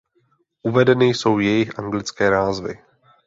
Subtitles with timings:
[0.63, 2.79] Uvedeny jsou jejich anglické názvy.